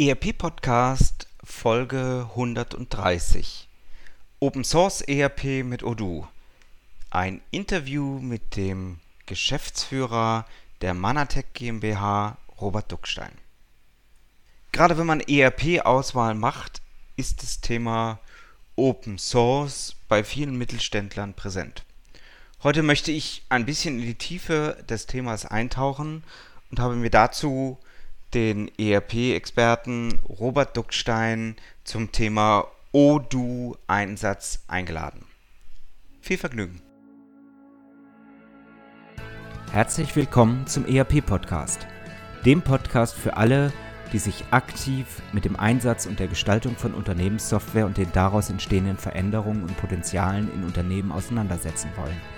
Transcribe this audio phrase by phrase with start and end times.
[0.00, 3.66] ERP Podcast Folge 130
[4.38, 6.28] Open Source ERP mit Odoo.
[7.10, 10.46] Ein Interview mit dem Geschäftsführer
[10.82, 13.32] der Manatec GmbH, Robert Duckstein.
[14.70, 16.80] Gerade wenn man ERP-Auswahl macht,
[17.16, 18.20] ist das Thema
[18.76, 21.82] Open Source bei vielen Mittelständlern präsent.
[22.62, 26.22] Heute möchte ich ein bisschen in die Tiefe des Themas eintauchen
[26.70, 27.78] und habe mir dazu
[28.34, 35.24] den ERP-Experten Robert Duckstein zum Thema Odoo-Einsatz eingeladen.
[36.20, 36.82] Viel Vergnügen!
[39.72, 41.86] Herzlich willkommen zum ERP-Podcast,
[42.44, 43.72] dem Podcast für alle,
[44.12, 48.96] die sich aktiv mit dem Einsatz und der Gestaltung von Unternehmenssoftware und den daraus entstehenden
[48.96, 52.37] Veränderungen und Potenzialen in Unternehmen auseinandersetzen wollen.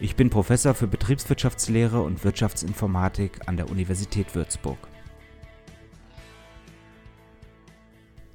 [0.00, 4.78] Ich bin Professor für Betriebswirtschaftslehre und Wirtschaftsinformatik an der Universität Würzburg.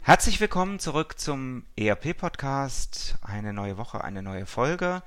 [0.02, 3.16] Herzlich willkommen zurück zum ERP-Podcast.
[3.22, 5.04] Eine neue Woche, eine neue Folge.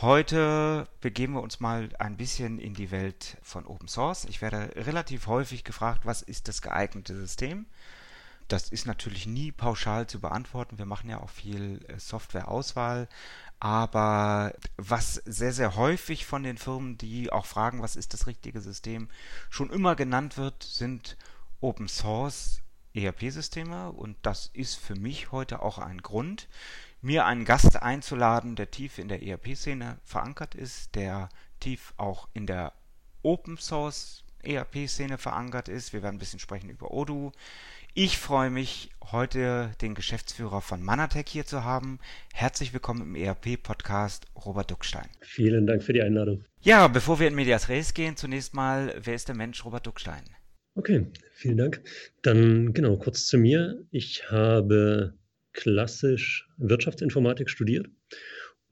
[0.00, 4.24] Heute begeben wir uns mal ein bisschen in die Welt von Open Source.
[4.24, 7.66] Ich werde relativ häufig gefragt, was ist das geeignete System?
[8.50, 10.76] Das ist natürlich nie pauschal zu beantworten.
[10.76, 13.08] Wir machen ja auch viel äh, Softwareauswahl,
[13.60, 18.60] aber was sehr, sehr häufig von den Firmen, die auch fragen, was ist das richtige
[18.60, 19.08] System,
[19.50, 21.16] schon immer genannt wird, sind
[21.60, 22.60] Open Source
[22.92, 23.92] ERP-Systeme.
[23.92, 26.48] Und das ist für mich heute auch ein Grund,
[27.00, 31.28] mir einen Gast einzuladen, der tief in der ERP-Szene verankert ist, der
[31.60, 32.72] tief auch in der
[33.22, 35.92] Open Source ERP-Szene verankert ist.
[35.92, 37.32] Wir werden ein bisschen sprechen über Odoo.
[37.92, 41.98] Ich freue mich, heute den Geschäftsführer von Manatec hier zu haben.
[42.32, 45.08] Herzlich willkommen im ERP-Podcast, Robert Duckstein.
[45.22, 46.44] Vielen Dank für die Einladung.
[46.60, 50.22] Ja, bevor wir in Medias Res gehen, zunächst mal, wer ist der Mensch Robert Duckstein?
[50.76, 51.82] Okay, vielen Dank.
[52.22, 53.84] Dann genau kurz zu mir.
[53.90, 55.18] Ich habe
[55.52, 57.88] klassisch Wirtschaftsinformatik studiert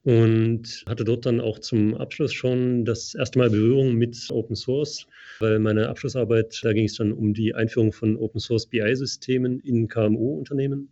[0.08, 5.06] und hatte dort dann auch zum Abschluss schon das erste Mal Berührung mit Open Source,
[5.38, 9.86] weil meine Abschlussarbeit, da ging es dann um die Einführung von Open Source BI-Systemen in
[9.86, 10.88] KMU-Unternehmen.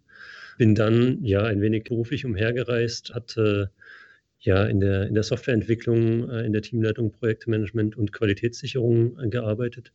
[0.59, 3.71] Bin dann ja ein wenig beruflich umhergereist, hatte
[4.39, 9.95] ja in der, in der Softwareentwicklung, äh, in der Teamleitung, Projektmanagement und Qualitätssicherung äh, gearbeitet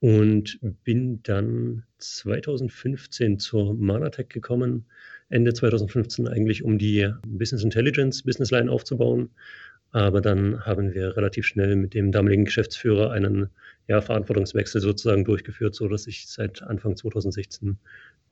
[0.00, 4.86] und bin dann 2015 zur Manatech gekommen,
[5.28, 9.30] Ende 2015 eigentlich, um die Business Intelligence Business Line aufzubauen.
[9.92, 13.48] Aber dann haben wir relativ schnell mit dem damaligen Geschäftsführer einen
[13.88, 17.78] ja, Verantwortungswechsel sozusagen durchgeführt, sodass ich seit Anfang 2016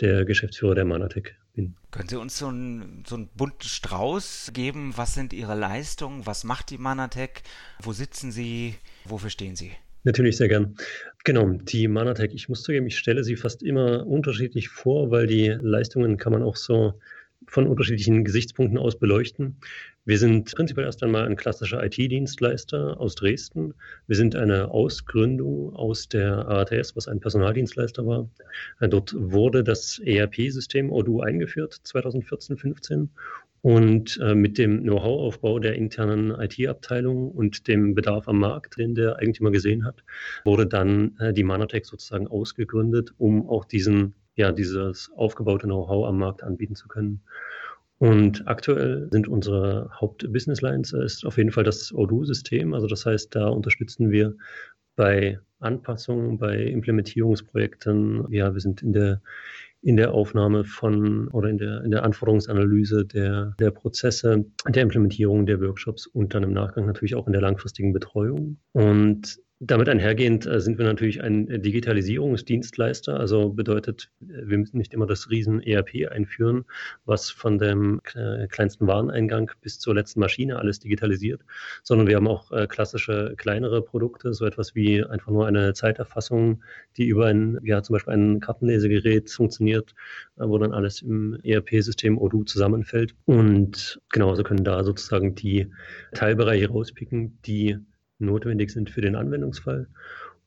[0.00, 1.75] der Geschäftsführer der Manatec bin.
[1.91, 4.93] Können Sie uns so einen, so einen bunten Strauß geben?
[4.97, 6.26] Was sind Ihre Leistungen?
[6.26, 7.43] Was macht die Manatec?
[7.81, 8.75] Wo sitzen Sie?
[9.05, 9.71] Wofür stehen Sie?
[10.04, 10.76] Natürlich sehr gern.
[11.25, 15.48] Genau, die Manatec, ich muss zugeben, ich stelle sie fast immer unterschiedlich vor, weil die
[15.60, 17.00] Leistungen kann man auch so
[17.47, 19.56] von unterschiedlichen Gesichtspunkten aus beleuchten.
[20.06, 23.72] Wir sind prinzipiell erst einmal ein klassischer IT-Dienstleister aus Dresden.
[24.06, 28.28] Wir sind eine Ausgründung aus der ATS, was ein Personaldienstleister war.
[28.81, 33.10] Dort wurde das ERP-System Odoo eingeführt, 2014, 15
[33.64, 39.16] und äh, mit dem Know-how-Aufbau der internen IT-Abteilung und dem Bedarf am Markt, den der
[39.16, 40.04] Eigentümer gesehen hat,
[40.44, 46.19] wurde dann äh, die Manatec sozusagen ausgegründet, um auch diesen, ja, dieses aufgebaute Know-how am
[46.19, 47.22] Markt anbieten zu können.
[47.97, 52.75] Und aktuell sind unsere Haupt-Business Lines äh, ist auf jeden Fall das Odoo-System.
[52.75, 54.36] Also das heißt, da unterstützen wir
[54.94, 58.31] bei Anpassungen, bei Implementierungsprojekten.
[58.31, 59.22] Ja, wir sind in der
[59.84, 65.44] in der Aufnahme von oder in der, in der Anforderungsanalyse der, der Prozesse, der Implementierung
[65.44, 68.56] der Workshops und dann im Nachgang natürlich auch in der langfristigen Betreuung.
[68.72, 74.93] Und damit einhergehend äh, sind wir natürlich ein Digitalisierungsdienstleister, also bedeutet, äh, wir müssen nicht
[74.93, 76.64] immer das riesen ERP einführen,
[77.05, 81.43] was von dem äh, kleinsten Wareneingang bis zur letzten Maschine alles digitalisiert,
[81.82, 86.62] sondern wir haben auch klassische kleinere Produkte, so etwas wie einfach nur eine Zeiterfassung,
[86.96, 89.94] die über ein, ja zum Beispiel ein Kartenlesegerät funktioniert,
[90.37, 93.14] wo dann alles im ERP-System Odoo zusammenfällt.
[93.25, 95.70] Und genauso können da sozusagen die
[96.12, 97.78] Teilbereiche rauspicken, die
[98.19, 99.88] notwendig sind für den Anwendungsfall.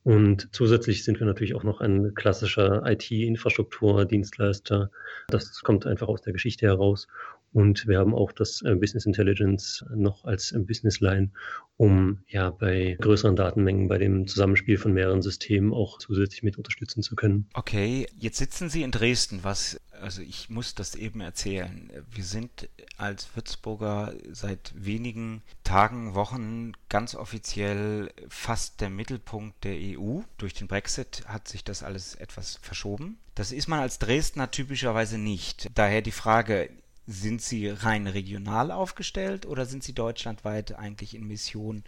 [0.04, 4.90] Und zusätzlich sind wir natürlich auch noch ein klassischer IT-Infrastruktur-Dienstleister.
[5.28, 7.10] Das kommt einfach aus der Geschichte heraus.
[7.54, 11.32] Und wir haben auch das äh, Business Intelligence noch als Business Line,
[11.76, 17.02] um ja bei größeren Datenmengen, bei dem Zusammenspiel von mehreren Systemen auch zusätzlich mit unterstützen
[17.02, 17.50] zu können.
[17.54, 19.40] Okay, jetzt sitzen Sie in Dresden.
[19.44, 21.92] Was, also ich muss das eben erzählen.
[22.10, 30.22] Wir sind als Würzburger seit wenigen Tagen, Wochen ganz offiziell fast der Mittelpunkt der EU.
[30.38, 33.18] Durch den Brexit hat sich das alles etwas verschoben.
[33.36, 35.70] Das ist man als Dresdner typischerweise nicht.
[35.76, 36.70] Daher die Frage,
[37.08, 41.86] sind Sie rein regional aufgestellt oder sind Sie deutschlandweit eigentlich in Mission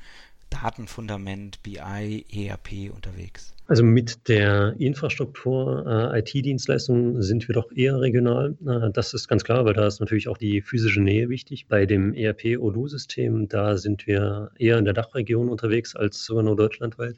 [0.50, 3.54] Datenfundament, BI, ERP unterwegs?
[3.70, 8.58] Also mit der Infrastruktur äh, IT-Dienstleistungen sind wir doch eher regional.
[8.66, 11.68] Äh, das ist ganz klar, weil da ist natürlich auch die physische Nähe wichtig.
[11.68, 17.18] Bei dem ERP-Odoo-System, da sind wir eher in der Dachregion unterwegs als sogar nur deutschlandweit.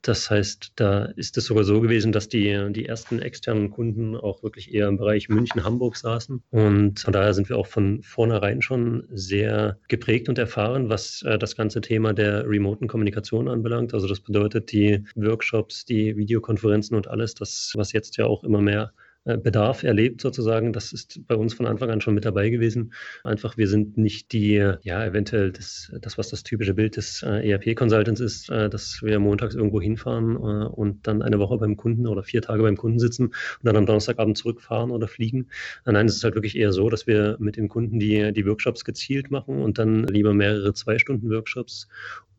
[0.00, 4.42] Das heißt, da ist es sogar so gewesen, dass die, die ersten externen Kunden auch
[4.42, 6.42] wirklich eher im Bereich München, Hamburg saßen.
[6.50, 11.38] Und von daher sind wir auch von vornherein schon sehr geprägt und erfahren, was äh,
[11.38, 13.92] das ganze Thema der remoten Kommunikation anbelangt.
[13.92, 18.60] Also das bedeutet, die Workshops, die Videokonferenzen und alles, das, was jetzt ja auch immer
[18.60, 18.92] mehr
[19.24, 20.72] Bedarf erlebt sozusagen.
[20.72, 22.92] Das ist bei uns von Anfang an schon mit dabei gewesen.
[23.22, 27.48] Einfach, wir sind nicht die, ja, eventuell das, das was das typische Bild des äh,
[27.48, 32.06] ERP-Consultants ist, äh, dass wir montags irgendwo hinfahren äh, und dann eine Woche beim Kunden
[32.06, 35.48] oder vier Tage beim Kunden sitzen und dann am Donnerstagabend zurückfahren oder fliegen.
[35.86, 38.46] Äh, nein, es ist halt wirklich eher so, dass wir mit den Kunden die, die
[38.46, 41.88] Workshops gezielt machen und dann lieber mehrere zwei Stunden Workshops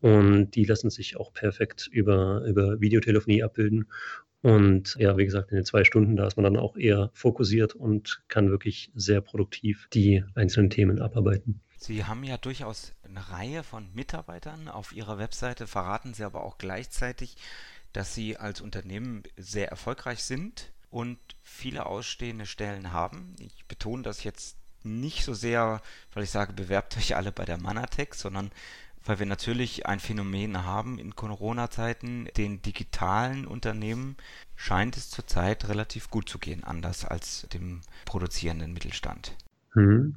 [0.00, 3.86] und die lassen sich auch perfekt über, über Videotelefonie abbilden.
[4.44, 7.74] Und ja, wie gesagt, in den zwei Stunden, da ist man dann auch eher fokussiert
[7.74, 11.62] und kann wirklich sehr produktiv die einzelnen Themen abarbeiten.
[11.78, 16.58] Sie haben ja durchaus eine Reihe von Mitarbeitern auf Ihrer Webseite, verraten Sie aber auch
[16.58, 17.36] gleichzeitig,
[17.94, 23.36] dass Sie als Unternehmen sehr erfolgreich sind und viele ausstehende Stellen haben.
[23.38, 25.80] Ich betone das jetzt nicht so sehr,
[26.12, 28.50] weil ich sage, bewerbt euch alle bei der Manatec, sondern
[29.04, 32.28] weil wir natürlich ein Phänomen haben in Corona-Zeiten.
[32.36, 34.16] Den digitalen Unternehmen
[34.56, 39.36] scheint es zurzeit relativ gut zu gehen, anders als dem produzierenden Mittelstand.
[39.74, 40.16] Mhm.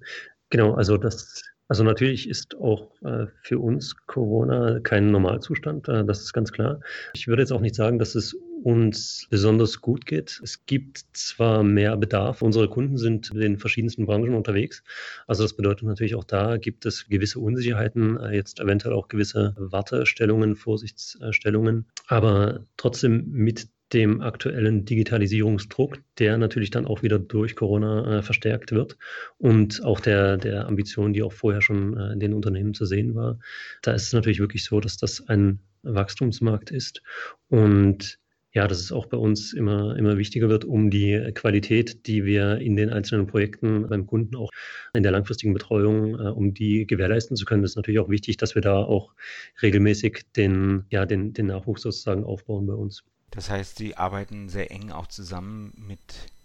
[0.50, 6.22] Genau, also das also natürlich ist auch äh, für uns Corona kein Normalzustand, äh, das
[6.22, 6.80] ist ganz klar.
[7.14, 10.40] Ich würde jetzt auch nicht sagen, dass es uns besonders gut geht.
[10.44, 14.84] Es gibt zwar mehr Bedarf, unsere Kunden sind in den verschiedensten Branchen unterwegs.
[15.28, 19.54] Also das bedeutet natürlich auch da gibt es gewisse Unsicherheiten, äh, jetzt eventuell auch gewisse
[19.58, 21.86] Wartestellungen, Vorsichtsstellungen.
[22.08, 28.72] Aber trotzdem mit dem aktuellen Digitalisierungsdruck, der natürlich dann auch wieder durch Corona äh, verstärkt
[28.72, 28.98] wird
[29.38, 33.16] und auch der, der Ambition, die auch vorher schon äh, in den Unternehmen zu sehen
[33.16, 33.40] war.
[33.82, 37.02] Da ist es natürlich wirklich so, dass das ein Wachstumsmarkt ist
[37.48, 38.20] und
[38.54, 42.58] ja, dass es auch bei uns immer, immer wichtiger wird, um die Qualität, die wir
[42.58, 44.50] in den einzelnen Projekten beim Kunden auch
[44.96, 47.62] in der langfristigen Betreuung, äh, um die gewährleisten zu können.
[47.62, 49.14] Das ist natürlich auch wichtig, dass wir da auch
[49.62, 53.04] regelmäßig den, ja, den, den Nachwuchs sozusagen aufbauen bei uns.
[53.32, 56.00] Das heißt, Sie arbeiten sehr eng auch zusammen mit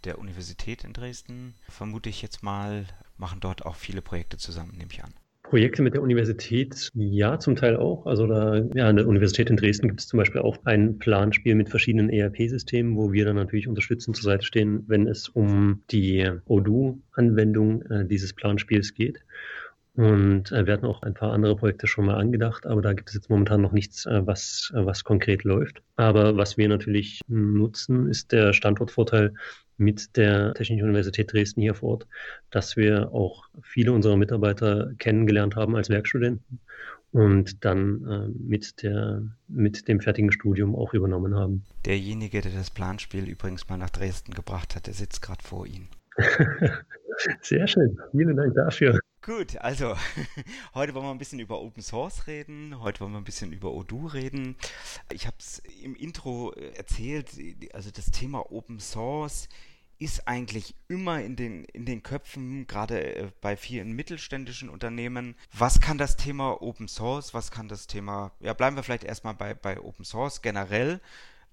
[0.05, 2.87] der Universität in Dresden, vermute ich jetzt mal,
[3.17, 5.15] machen dort auch viele Projekte zusammen, nehme ich an.
[5.53, 8.07] Projekte mit der Universität, ja, zum Teil auch.
[8.07, 11.55] Also da, ja, an der Universität in Dresden gibt es zum Beispiel auch ein Planspiel
[11.55, 16.27] mit verschiedenen ERP-Systemen, wo wir dann natürlich unterstützend zur Seite stehen, wenn es um die
[16.47, 19.19] Odoo-Anwendung äh, dieses Planspiels geht.
[19.95, 23.11] Und äh, wir hatten auch ein paar andere Projekte schon mal angedacht, aber da gibt
[23.11, 25.83] es jetzt momentan noch nichts, äh, was, äh, was konkret läuft.
[25.97, 29.35] Aber was wir natürlich nutzen, ist der Standortvorteil
[29.77, 32.07] mit der Technischen Universität Dresden hier vor Ort,
[32.51, 36.61] dass wir auch viele unserer Mitarbeiter kennengelernt haben als Werkstudenten
[37.11, 41.65] und dann äh, mit, der, mit dem fertigen Studium auch übernommen haben.
[41.85, 45.89] Derjenige, der das Planspiel übrigens mal nach Dresden gebracht hat, der sitzt gerade vor Ihnen.
[47.43, 47.99] Sehr schön.
[48.13, 48.99] Vielen Dank dafür.
[49.25, 49.97] Gut, also
[50.75, 53.73] heute wollen wir ein bisschen über Open Source reden, heute wollen wir ein bisschen über
[53.73, 54.57] Odoo reden.
[55.13, 57.31] Ich habe es im Intro äh, erzählt,
[57.73, 59.49] also das Thema Open Source
[60.01, 65.37] ist eigentlich immer in den, in den Köpfen, gerade äh, bei vielen mittelständischen Unternehmen.
[65.53, 69.35] Was kann das Thema Open Source, was kann das Thema, ja, bleiben wir vielleicht erstmal
[69.35, 71.01] bei, bei Open Source generell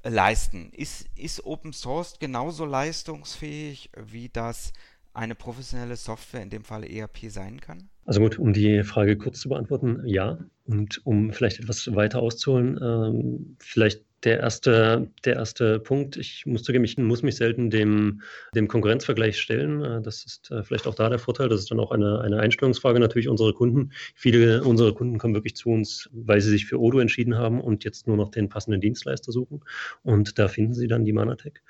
[0.01, 0.71] äh, leisten?
[0.71, 4.73] Ist, ist Open Source genauso leistungsfähig wie das
[5.13, 7.89] eine professionelle Software, in dem Fall ERP, sein kann?
[8.05, 10.39] Also gut, um die Frage kurz zu beantworten, ja.
[10.65, 16.63] Und um vielleicht etwas weiter auszuholen, ähm, vielleicht der erste, der erste Punkt, ich muss
[16.63, 18.21] zugeben, ich muss mich selten dem,
[18.53, 19.83] dem Konkurrenzvergleich stellen.
[19.83, 21.49] Äh, das ist äh, vielleicht auch da der Vorteil.
[21.49, 23.91] Das ist dann auch eine, eine Einstellungsfrage natürlich unserer Kunden.
[24.15, 27.83] Viele unserer Kunden kommen wirklich zu uns, weil sie sich für Odo entschieden haben und
[27.83, 29.61] jetzt nur noch den passenden Dienstleister suchen.
[30.03, 31.61] Und da finden sie dann die Manatec.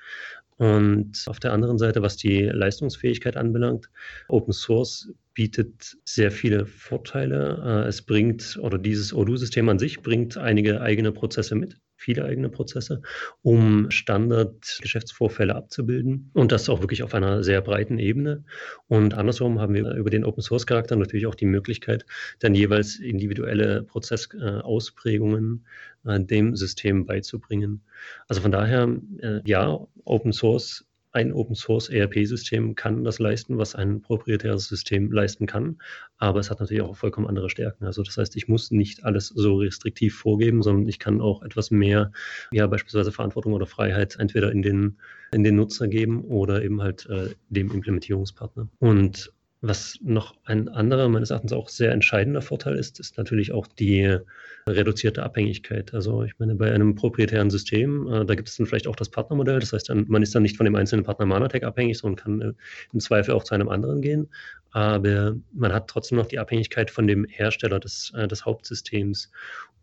[0.56, 3.88] Und auf der anderen Seite, was die Leistungsfähigkeit anbelangt,
[4.28, 7.84] Open Source bietet sehr viele Vorteile.
[7.84, 12.48] Äh, es bringt, oder dieses Odoo-System an sich bringt einige eigene Prozesse mit viele eigene
[12.48, 13.02] Prozesse,
[13.42, 18.42] um Standard-Geschäftsvorfälle abzubilden und das auch wirklich auf einer sehr breiten Ebene.
[18.88, 22.06] Und andersrum haben wir über den Open-Source-Charakter natürlich auch die Möglichkeit,
[22.38, 25.66] dann jeweils individuelle Prozessausprägungen
[26.06, 27.82] äh, dem System beizubringen.
[28.28, 28.88] Also von daher,
[29.18, 35.10] äh, ja, Open Source ein Open Source ERP-System kann das leisten, was ein proprietäres System
[35.10, 35.80] leisten kann.
[36.18, 37.84] Aber es hat natürlich auch vollkommen andere Stärken.
[37.84, 41.70] Also das heißt, ich muss nicht alles so restriktiv vorgeben, sondern ich kann auch etwas
[41.70, 42.12] mehr,
[42.52, 44.98] ja, beispielsweise Verantwortung oder Freiheit entweder in den,
[45.32, 48.68] in den Nutzer geben oder eben halt äh, dem Implementierungspartner.
[48.78, 53.66] Und was noch ein anderer, meines Erachtens auch sehr entscheidender Vorteil ist, ist natürlich auch
[53.66, 54.18] die
[54.66, 55.92] reduzierte Abhängigkeit.
[55.92, 59.10] Also ich meine, bei einem proprietären System, äh, da gibt es dann vielleicht auch das
[59.10, 59.60] Partnermodell.
[59.60, 62.52] Das heißt, man ist dann nicht von dem einzelnen Partner Manatec abhängig, sondern kann äh,
[62.92, 64.28] im Zweifel auch zu einem anderen gehen.
[64.72, 69.30] Aber man hat trotzdem noch die Abhängigkeit von dem Hersteller des, äh, des Hauptsystems.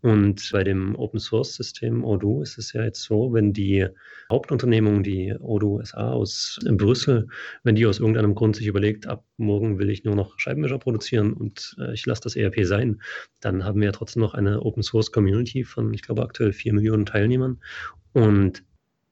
[0.00, 3.86] Und bei dem Open Source System Odoo ist es ja jetzt so, wenn die
[4.30, 7.28] Hauptunternehmung, die Odoo SA aus Brüssel,
[7.64, 11.32] wenn die aus irgendeinem Grund sich überlegt, ab morgen will ich nur noch Scheibenwischer produzieren
[11.32, 13.00] und äh, ich lasse das ERP sein,
[13.40, 16.74] dann haben wir ja trotzdem noch eine Open Source Community von, ich glaube, aktuell vier
[16.74, 17.60] Millionen Teilnehmern.
[18.12, 18.64] Und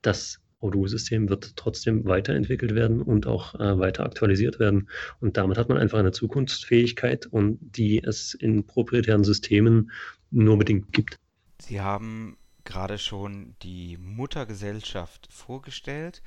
[0.02, 4.88] das Odoo-System wird trotzdem weiterentwickelt werden und auch äh, weiter aktualisiert werden.
[5.20, 9.90] Und damit hat man einfach eine Zukunftsfähigkeit und die es in proprietären Systemen
[10.30, 11.16] nur bedingt gibt.
[11.60, 16.22] Sie haben gerade schon die Muttergesellschaft vorgestellt.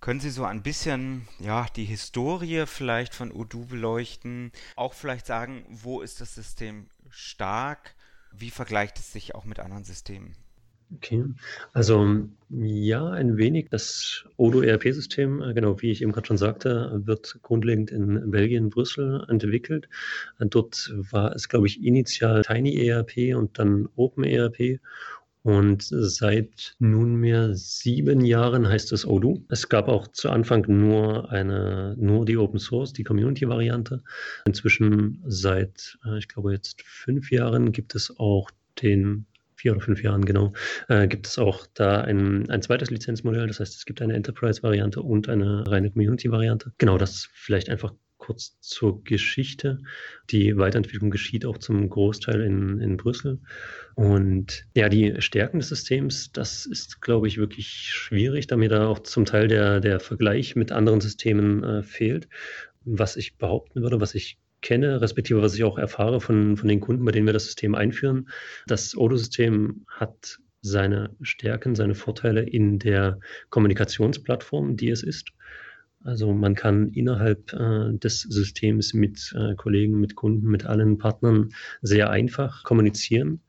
[0.00, 4.52] Können Sie so ein bisschen ja, die Historie vielleicht von Odoo beleuchten?
[4.76, 7.94] Auch vielleicht sagen, wo ist das System stark?
[8.32, 10.36] Wie vergleicht es sich auch mit anderen Systemen?
[10.96, 11.22] Okay,
[11.74, 13.68] also ja, ein wenig.
[13.70, 18.70] Das Odoo ERP-System, äh, genau wie ich eben gerade schon sagte, wird grundlegend in Belgien,
[18.70, 19.88] Brüssel entwickelt.
[20.38, 24.80] Dort war es, glaube ich, initial Tiny ERP und dann Open ERP.
[25.48, 29.46] Und seit nunmehr sieben Jahren heißt es Odoo.
[29.48, 34.02] Es gab auch zu Anfang nur eine, nur die Open Source, die Community-Variante.
[34.46, 38.50] Inzwischen seit, äh, ich glaube jetzt fünf Jahren gibt es auch
[38.82, 39.24] den
[39.56, 40.52] vier oder fünf Jahren genau,
[40.88, 43.46] äh, gibt es auch da ein, ein zweites Lizenzmodell.
[43.46, 46.74] Das heißt, es gibt eine Enterprise-Variante und eine reine Community-Variante.
[46.76, 47.94] Genau, das vielleicht einfach
[48.28, 49.78] kurz zur Geschichte.
[50.28, 53.38] Die Weiterentwicklung geschieht auch zum Großteil in, in Brüssel.
[53.94, 58.86] Und ja, die Stärken des Systems, das ist, glaube ich, wirklich schwierig, da mir da
[58.86, 62.28] auch zum Teil der, der Vergleich mit anderen Systemen äh, fehlt.
[62.84, 66.80] Was ich behaupten würde, was ich kenne, respektive was ich auch erfahre von, von den
[66.80, 68.28] Kunden, bei denen wir das System einführen.
[68.66, 75.30] Das Odo-System hat seine Stärken, seine Vorteile in der Kommunikationsplattform, die es ist.
[76.04, 81.50] Also man kann innerhalb äh, des Systems mit äh, Kollegen, mit Kunden, mit allen Partnern
[81.82, 83.40] sehr einfach kommunizieren.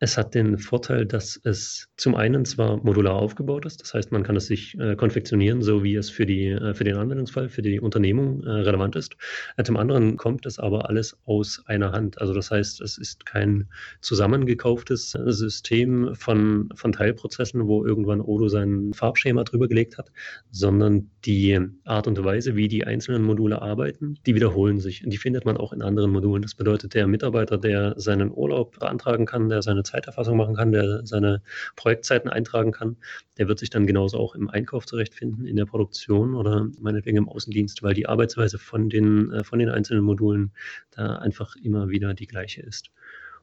[0.00, 4.22] Es hat den Vorteil, dass es zum einen zwar modular aufgebaut ist, das heißt, man
[4.22, 7.62] kann es sich äh, konfektionieren, so wie es für, die, äh, für den Anwendungsfall, für
[7.62, 9.16] die Unternehmung äh, relevant ist.
[9.56, 12.20] Äh, zum anderen kommt es aber alles aus einer Hand.
[12.20, 13.68] Also das heißt, es ist kein
[14.00, 20.12] zusammengekauftes System von, von Teilprozessen, wo irgendwann Odo sein Farbschema drüber gelegt hat,
[20.52, 25.02] sondern die Art und Weise, wie die einzelnen Module arbeiten, die wiederholen sich.
[25.04, 26.42] Die findet man auch in anderen Modulen.
[26.42, 31.06] Das bedeutet, der Mitarbeiter, der seinen Urlaub beantragen kann, der seine Zeiterfassung machen kann, der
[31.06, 31.42] seine
[31.76, 32.96] Projektzeiten eintragen kann,
[33.38, 37.28] der wird sich dann genauso auch im Einkauf zurechtfinden, in der Produktion oder meinetwegen im
[37.28, 40.52] Außendienst, weil die Arbeitsweise von den, äh, von den einzelnen Modulen
[40.90, 42.90] da einfach immer wieder die gleiche ist.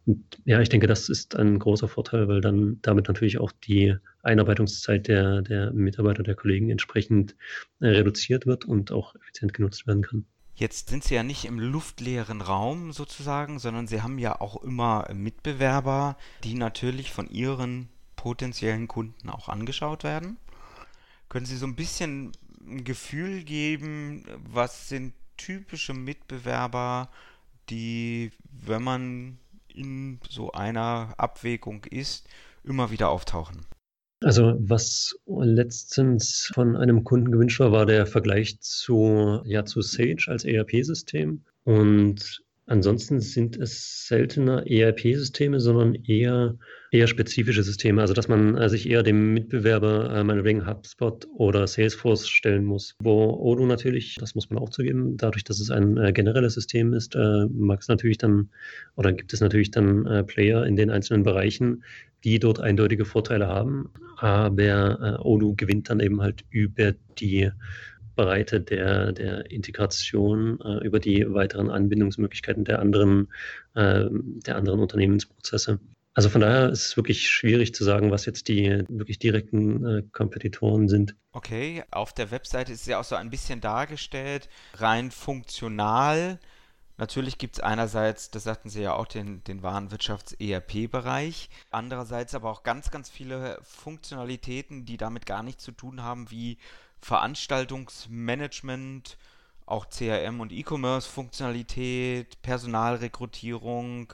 [0.05, 3.95] Und ja, ich denke, das ist ein großer Vorteil, weil dann damit natürlich auch die
[4.21, 7.35] Einarbeitungszeit der, der Mitarbeiter, der Kollegen entsprechend
[7.79, 10.25] äh, reduziert wird und auch effizient genutzt werden kann.
[10.57, 15.05] Jetzt sind Sie ja nicht im luftleeren Raum sozusagen, sondern Sie haben ja auch immer
[15.13, 20.37] Mitbewerber, die natürlich von Ihren potenziellen Kunden auch angeschaut werden.
[21.27, 22.31] Können Sie so ein bisschen
[22.65, 27.09] ein Gefühl geben, was sind typische Mitbewerber,
[27.69, 32.29] die, wenn man in so einer Abwägung ist,
[32.63, 33.65] immer wieder auftauchen?
[34.21, 40.25] Also was letztens von einem Kunden gewünscht war, war der Vergleich zu, ja, zu Sage
[40.27, 41.43] als ERP-System.
[41.63, 46.57] Und Ansonsten sind es seltener ERP-Systeme, sondern eher,
[46.89, 48.01] eher spezifische Systeme.
[48.01, 52.95] Also, dass man äh, sich eher dem Mitbewerber, äh, meinetwegen HubSpot oder Salesforce stellen muss.
[52.99, 56.93] Wo Odoo natürlich, das muss man auch zugeben, dadurch, dass es ein äh, generelles System
[56.93, 58.49] ist, äh, mag es natürlich dann
[58.95, 61.83] oder gibt es natürlich dann äh, Player in den einzelnen Bereichen,
[62.23, 63.91] die dort eindeutige Vorteile haben.
[64.17, 67.51] Aber äh, Odoo gewinnt dann eben halt über die
[68.15, 73.31] Breite der, der Integration, äh, über die weiteren Anbindungsmöglichkeiten der anderen,
[73.73, 75.79] äh, der anderen Unternehmensprozesse.
[76.15, 80.03] Also von daher ist es wirklich schwierig zu sagen, was jetzt die wirklich direkten äh,
[80.13, 81.13] Kompetitoren sind.
[81.33, 86.39] Okay, auf der Webseite ist es ja auch so ein bisschen dargestellt, rein funktional.
[86.97, 91.49] Natürlich gibt es einerseits, das sagten Sie ja auch, den, den Warenwirtschafts-ERP-Bereich.
[91.69, 96.57] Andererseits aber auch ganz, ganz viele Funktionalitäten, die damit gar nichts zu tun haben, wie
[97.05, 99.17] Veranstaltungsmanagement,
[99.67, 104.11] auch CRM und E-Commerce-Funktionalität, Personalrekrutierung,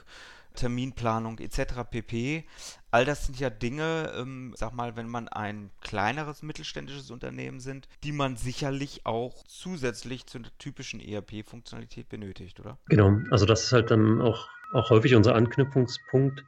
[0.54, 1.84] Terminplanung etc.
[1.90, 2.44] pp.
[2.90, 7.88] All das sind ja Dinge, ähm, sag mal, wenn man ein kleineres mittelständisches Unternehmen sind,
[8.04, 12.76] die man sicherlich auch zusätzlich zur typischen ERP-Funktionalität benötigt, oder?
[12.90, 16.44] Genau, also das ist halt dann auch, auch häufig unser Anknüpfungspunkt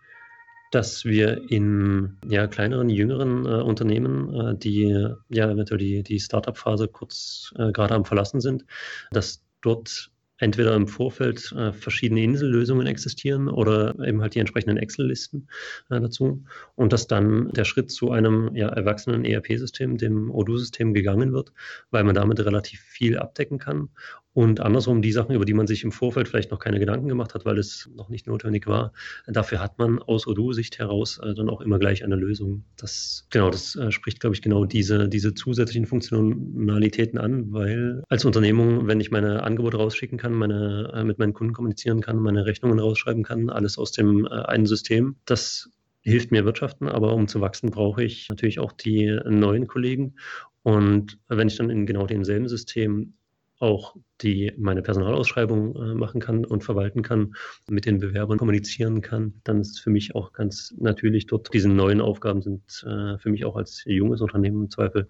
[0.75, 4.89] dass wir in ja, kleineren, jüngeren äh, Unternehmen, äh, die
[5.29, 8.65] ja eventuell die, die Startup-Phase kurz äh, gerade am Verlassen sind,
[9.13, 15.49] dass dort entweder im Vorfeld äh, verschiedene Insellösungen existieren oder eben halt die entsprechenden Excel-Listen
[15.91, 16.45] äh, dazu.
[16.75, 21.53] Und dass dann der Schritt zu einem ja, erwachsenen ERP-System, dem Odoo-System gegangen wird,
[21.91, 23.91] weil man damit relativ viel abdecken kann
[24.35, 27.35] und andersrum die Sachen, über die man sich im Vorfeld vielleicht noch keine Gedanken gemacht
[27.35, 28.93] hat, weil es noch nicht notwendig war,
[29.29, 32.65] dafür hat man aus Odoo-Sicht heraus äh, dann auch immer gleich eine Lösung.
[32.77, 38.25] Das, genau, das äh, spricht, glaube ich, genau diese, diese zusätzlichen Funktionalitäten an, weil als
[38.25, 42.45] Unternehmung, wenn ich meine Angebote rausschicken kann, meine, äh, mit meinen Kunden kommunizieren kann, meine
[42.45, 47.29] Rechnungen rausschreiben kann, alles aus dem äh, einen System, das hilft mir wirtschaften, aber um
[47.29, 50.17] zu wachsen, brauche ich natürlich auch die neuen Kollegen.
[50.63, 53.15] Und wenn ich dann in genau demselben System
[53.61, 57.35] auch die meine Personalausschreibung äh, machen kann und verwalten kann,
[57.69, 62.01] mit den Bewerbern kommunizieren kann, dann ist für mich auch ganz natürlich dort diese neuen
[62.01, 65.09] Aufgaben sind äh, für mich auch als junges Unternehmen im Zweifel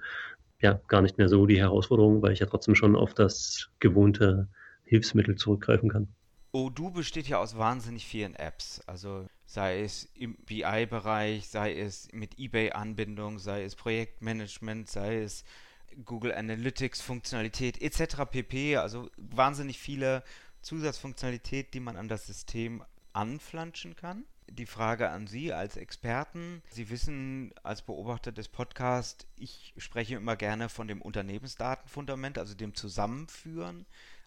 [0.61, 4.49] ja gar nicht mehr so die Herausforderung, weil ich ja trotzdem schon auf das gewohnte
[4.85, 6.09] Hilfsmittel zurückgreifen kann.
[6.53, 8.81] Odoo besteht ja aus wahnsinnig vielen Apps.
[8.87, 15.45] Also sei es im BI-Bereich, sei es mit eBay-Anbindung, sei es Projektmanagement, sei es
[16.05, 18.25] Google Analytics Funktionalität etc.
[18.31, 18.77] pp.
[18.77, 20.23] Also wahnsinnig viele
[20.63, 24.25] Zusatzfunktionalität, die man an das System anflanschen kann.
[24.49, 26.63] Die Frage an Sie als Experten.
[26.71, 32.75] Sie wissen als Beobachter des Podcasts, ich spreche immer gerne von dem Unternehmensdatenfundament, also dem
[32.75, 33.87] Zusammenführen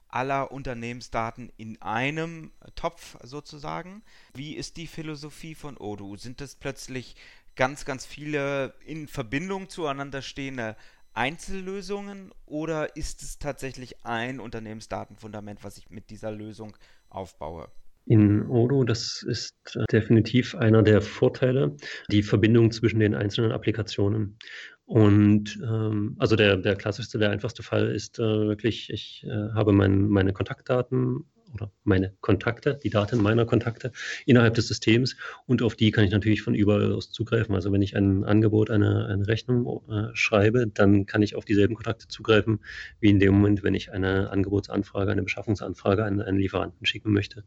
[0.10, 4.03] aller Unternehmensdaten in einem Topf sozusagen.
[4.34, 6.15] Wie ist die Philosophie von Odoo?
[6.15, 7.15] Sind das plötzlich
[7.56, 10.75] ganz, ganz viele in Verbindung zueinander stehende
[11.17, 16.77] Einzellösungen oder ist es tatsächlich ein Unternehmensdatenfundament, was ich mit dieser Lösung
[17.10, 17.69] aufbaue?
[18.06, 21.75] In Odoo, das ist definitiv einer der Vorteile,
[22.10, 24.38] die Verbindung zwischen den einzelnen Applikationen.
[24.86, 29.73] Und ähm, also der, der klassischste, der einfachste Fall ist äh, wirklich, ich äh, habe
[29.73, 31.25] mein, meine Kontaktdaten
[31.58, 33.91] oder meine Kontakte, die Daten meiner Kontakte
[34.26, 35.15] innerhalb des Systems
[35.46, 37.56] und auf die kann ich natürlich von überall aus zugreifen.
[37.56, 41.76] Also wenn ich ein Angebot, eine, eine Rechnung äh, schreibe, dann kann ich auf dieselben
[41.76, 42.60] Kontakte zugreifen,
[43.00, 47.43] wie in dem Moment, wenn ich eine Angebotsanfrage, eine Beschaffungsanfrage an einen Lieferanten schicken möchte.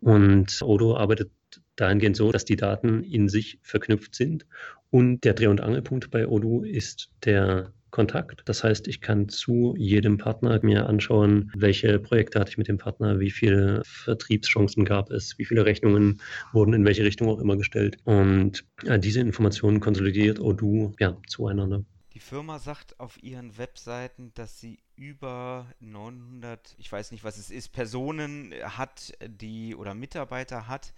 [0.00, 1.30] Und Odo arbeitet
[1.76, 4.46] dahingehend so, dass die Daten in sich verknüpft sind.
[4.90, 8.42] Und der Dreh- und Angelpunkt bei Odoo ist der Kontakt.
[8.46, 12.76] Das heißt, ich kann zu jedem Partner mir anschauen, welche Projekte hatte ich mit dem
[12.76, 16.20] Partner, wie viele Vertriebschancen gab es, wie viele Rechnungen
[16.52, 17.98] wurden in welche Richtung auch immer gestellt.
[18.02, 21.84] Und äh, diese Informationen konsolidiert Odoo ja, zueinander.
[22.14, 27.48] Die Firma sagt auf ihren Webseiten, dass sie über 900, ich weiß nicht, was es
[27.48, 30.92] ist, Personen hat, die oder Mitarbeiter hat,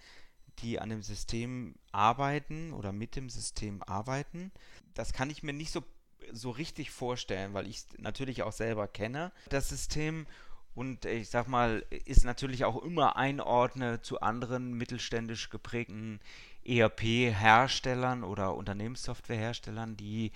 [0.63, 4.51] die an dem System arbeiten oder mit dem System arbeiten.
[4.95, 5.83] Das kann ich mir nicht so
[6.31, 10.27] so richtig vorstellen, weil ich es natürlich auch selber kenne, das System.
[10.75, 16.19] Und ich sag mal, ist natürlich auch immer einordne zu anderen mittelständisch geprägten
[16.65, 20.31] ERP-Herstellern oder Unternehmenssoftwareherstellern, die,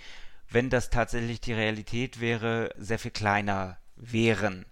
[0.49, 4.65] wenn das tatsächlich die Realität wäre, sehr viel kleiner wären.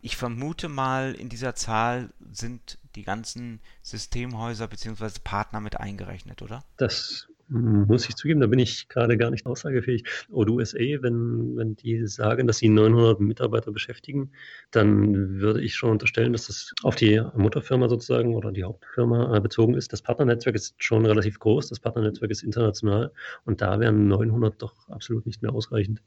[0.00, 5.18] Ich vermute mal, in dieser Zahl sind die ganzen Systemhäuser bzw.
[5.24, 6.62] Partner mit eingerechnet, oder?
[6.76, 10.04] Das muss ich zugeben, da bin ich gerade gar nicht aussagefähig.
[10.30, 14.32] Odoo SA, wenn, wenn die sagen, dass sie 900 Mitarbeiter beschäftigen,
[14.70, 19.40] dann würde ich schon unterstellen, dass das auf die Mutterfirma sozusagen oder die Hauptfirma äh,
[19.40, 19.92] bezogen ist.
[19.92, 23.12] Das Partnernetzwerk ist schon relativ groß, das Partnernetzwerk ist international
[23.44, 26.02] und da wären 900 doch absolut nicht mehr ausreichend.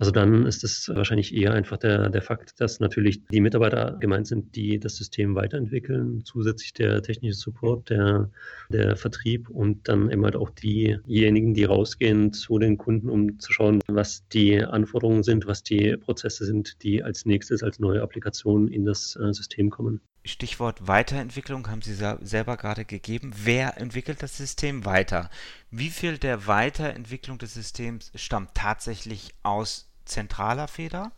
[0.00, 4.26] Also dann ist es wahrscheinlich eher einfach der, der Fakt, dass natürlich die Mitarbeiter gemeint
[4.26, 8.30] sind, die das System weiterentwickeln, zusätzlich der technische Support, der,
[8.70, 13.52] der Vertrieb und dann eben halt auch diejenigen, die rausgehen zu den Kunden, um zu
[13.52, 18.68] schauen, was die Anforderungen sind, was die Prozesse sind, die als nächstes als neue Applikation
[18.68, 20.00] in das äh, System kommen.
[20.24, 23.32] Stichwort Weiterentwicklung haben Sie selber gerade gegeben.
[23.36, 25.28] Wer entwickelt das System weiter?
[25.70, 31.12] Wie viel der Weiterentwicklung des Systems stammt tatsächlich aus zentraler Feder?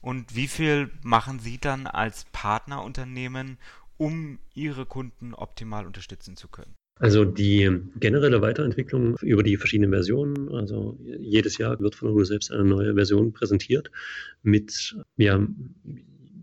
[0.00, 3.58] Und wie viel machen Sie dann als Partnerunternehmen,
[3.98, 6.74] um Ihre Kunden optimal unterstützen zu können?
[7.00, 12.52] Also die generelle Weiterentwicklung über die verschiedenen Versionen, also jedes Jahr wird von Google selbst
[12.52, 13.90] eine neue Version präsentiert
[14.42, 15.46] mit ja,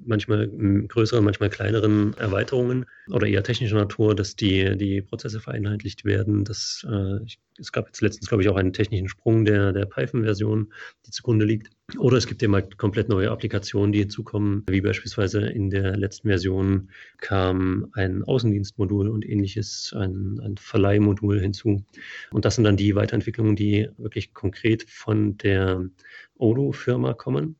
[0.07, 6.43] manchmal größeren, manchmal kleineren Erweiterungen oder eher technischer Natur, dass die, die Prozesse vereinheitlicht werden.
[6.43, 9.85] Dass, äh, ich, es gab jetzt letztens, glaube ich, auch einen technischen Sprung der, der
[9.85, 10.71] Python-Version,
[11.05, 11.69] die zugrunde liegt.
[11.97, 16.27] Oder es gibt eben halt komplett neue Applikationen, die hinzukommen, wie beispielsweise in der letzten
[16.27, 21.83] Version kam ein Außendienstmodul und ähnliches, ein, ein Verleihmodul hinzu.
[22.31, 25.89] Und das sind dann die Weiterentwicklungen, die wirklich konkret von der
[26.37, 27.55] Odoo-Firma kommen.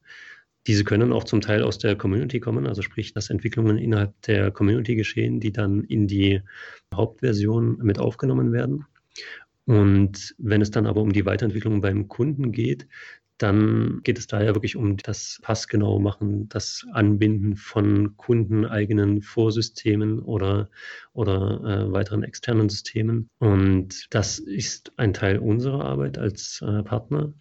[0.68, 4.52] Diese können auch zum Teil aus der Community kommen, also sprich, dass Entwicklungen innerhalb der
[4.52, 6.42] Community geschehen, die dann in die
[6.94, 8.86] Hauptversion mit aufgenommen werden.
[9.66, 12.88] Und wenn es dann aber um die Weiterentwicklung beim Kunden geht,
[13.38, 20.70] dann geht es daher wirklich um das passgenau machen, das Anbinden von kundeneigenen Vorsystemen oder,
[21.14, 23.30] oder äh, weiteren externen Systemen.
[23.38, 27.34] Und das ist ein Teil unserer Arbeit als äh, Partner.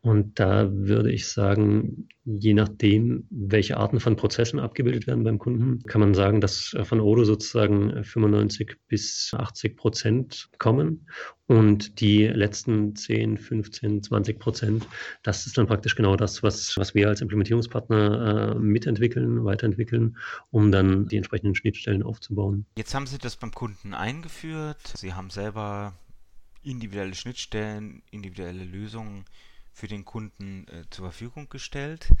[0.00, 5.82] Und da würde ich sagen, je nachdem, welche Arten von Prozessen abgebildet werden beim Kunden,
[5.82, 11.08] kann man sagen, dass von Odo sozusagen 95 bis 80 Prozent kommen
[11.46, 14.86] und die letzten 10, 15, 20 Prozent,
[15.24, 20.16] das ist dann praktisch genau das, was, was wir als Implementierungspartner äh, mitentwickeln, weiterentwickeln,
[20.50, 22.66] um dann die entsprechenden Schnittstellen aufzubauen.
[22.76, 24.92] Jetzt haben Sie das beim Kunden eingeführt.
[24.96, 25.94] Sie haben selber
[26.62, 29.24] individuelle Schnittstellen, individuelle Lösungen
[29.78, 32.12] für den Kunden äh, zur Verfügung gestellt.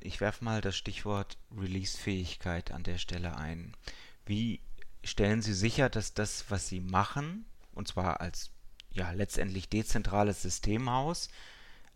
[0.00, 3.76] Ich werfe mal das Stichwort Release-Fähigkeit an der Stelle ein.
[4.26, 4.60] Wie
[5.04, 8.50] stellen Sie sicher, dass das, was Sie machen, und zwar als
[8.90, 11.28] ja letztendlich dezentrales Systemhaus,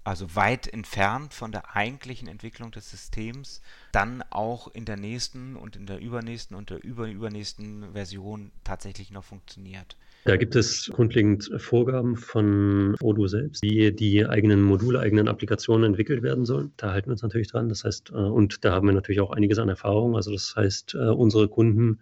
[0.05, 5.75] also weit entfernt von der eigentlichen Entwicklung des Systems, dann auch in der nächsten und
[5.75, 9.97] in der übernächsten und der überübernächsten Version tatsächlich noch funktioniert.
[10.25, 16.23] Da gibt es grundlegend Vorgaben von Odoo selbst, wie die eigenen Module, eigenen Applikationen entwickelt
[16.23, 16.73] werden sollen.
[16.77, 17.69] Da halten wir uns natürlich dran.
[17.69, 20.17] Das heißt, äh, und da haben wir natürlich auch einiges an Erfahrung.
[20.17, 22.01] Also das heißt, äh, unsere Kunden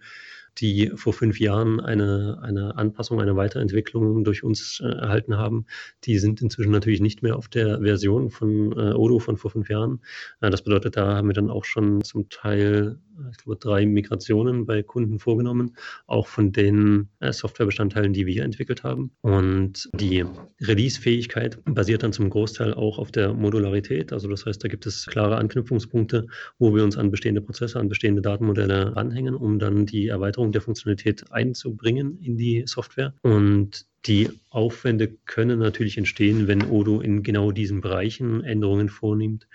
[0.59, 5.65] die vor fünf Jahren eine, eine Anpassung, eine Weiterentwicklung durch uns äh, erhalten haben,
[6.03, 9.69] die sind inzwischen natürlich nicht mehr auf der Version von äh, Odoo von vor fünf
[9.69, 10.01] Jahren.
[10.41, 13.85] Äh, das bedeutet, da haben wir dann auch schon zum Teil, äh, ich glaube, drei
[13.85, 15.75] Migrationen bei Kunden vorgenommen,
[16.07, 19.11] auch von den äh, Softwarebestandteilen, die wir entwickelt haben.
[19.21, 20.25] Und die
[20.61, 24.11] Release-Fähigkeit basiert dann zum Großteil auch auf der Modularität.
[24.11, 27.89] Also das heißt, da gibt es klare Anknüpfungspunkte, wo wir uns an bestehende Prozesse, an
[27.89, 33.13] bestehende Datenmodelle anhängen, um dann die Erweiterung Erweiterung der Funktionalität einzubringen in die Software.
[33.21, 39.47] Und die Aufwände können natürlich entstehen, wenn Odoo in genau diesen Bereichen Änderungen vornimmt.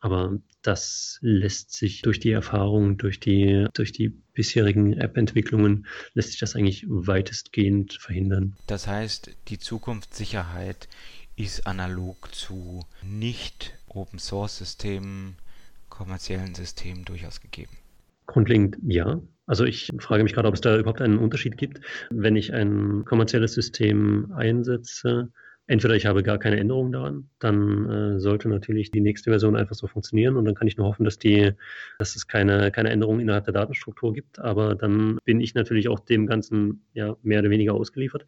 [0.00, 6.40] Aber das lässt sich durch die Erfahrung, durch die, durch die bisherigen App-Entwicklungen, lässt sich
[6.40, 8.56] das eigentlich weitestgehend verhindern.
[8.66, 10.88] Das heißt, die Zukunftssicherheit
[11.36, 15.36] ist analog zu nicht Open-Source-Systemen,
[15.90, 17.72] kommerziellen Systemen durchaus gegeben.
[18.26, 19.20] Grundlegend ja.
[19.50, 23.04] Also ich frage mich gerade, ob es da überhaupt einen Unterschied gibt, wenn ich ein
[23.04, 25.32] kommerzielles System einsetze.
[25.66, 29.74] Entweder ich habe gar keine Änderungen daran, dann äh, sollte natürlich die nächste Version einfach
[29.74, 31.50] so funktionieren und dann kann ich nur hoffen, dass die,
[31.98, 34.38] dass es keine, keine Änderungen innerhalb der Datenstruktur gibt.
[34.38, 38.26] Aber dann bin ich natürlich auch dem Ganzen ja mehr oder weniger ausgeliefert.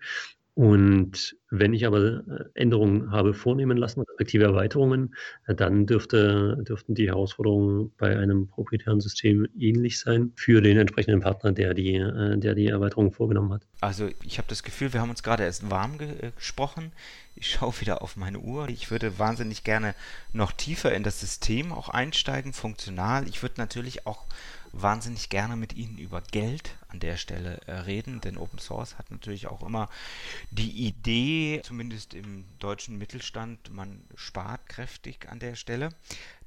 [0.54, 5.14] Und wenn ich aber äh, Änderungen habe vornehmen lassen, respektive Erweiterungen,
[5.46, 11.20] äh, dann dürfte, dürften die Herausforderungen bei einem proprietären System ähnlich sein für den entsprechenden
[11.20, 13.66] Partner, der die, äh, der die Erweiterung vorgenommen hat.
[13.80, 16.92] Also ich habe das Gefühl, wir haben uns gerade erst warm ge gesprochen.
[17.34, 18.68] Ich schaue wieder auf meine Uhr.
[18.68, 19.94] Ich würde wahnsinnig gerne
[20.34, 23.26] noch tiefer in das System auch einsteigen, funktional.
[23.26, 24.26] Ich würde natürlich auch
[24.72, 29.10] wahnsinnig gerne mit Ihnen über Geld an der Stelle äh, reden, denn Open Source hat
[29.10, 29.88] natürlich auch immer
[30.50, 35.90] die Idee, zumindest im deutschen Mittelstand, man spart kräftig an der Stelle.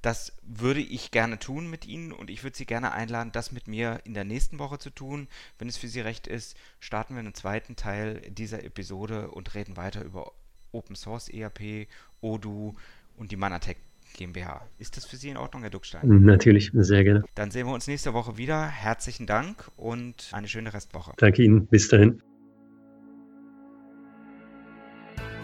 [0.01, 3.67] Das würde ich gerne tun mit Ihnen und ich würde Sie gerne einladen, das mit
[3.67, 5.27] mir in der nächsten Woche zu tun.
[5.57, 9.77] Wenn es für Sie recht ist, starten wir einen zweiten Teil dieser Episode und reden
[9.77, 10.31] weiter über
[10.71, 11.87] Open Source ERP,
[12.21, 12.75] Odoo
[13.17, 13.77] und die Manatech
[14.15, 14.61] GmbH.
[14.79, 16.23] Ist das für Sie in Ordnung, Herr Duckstein?
[16.23, 17.23] Natürlich, sehr gerne.
[17.35, 18.65] Dann sehen wir uns nächste Woche wieder.
[18.65, 21.13] Herzlichen Dank und eine schöne Restwoche.
[21.17, 21.67] Danke Ihnen.
[21.67, 22.21] Bis dahin.